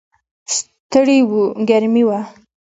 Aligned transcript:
ستړي 0.55 1.19
و، 1.29 1.31
ګرمي 1.69 2.03
وه. 2.07 2.19